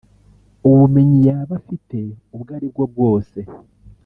[0.67, 1.97] ubumenyi yaba afite
[2.35, 3.39] ubwo ari bwo bwose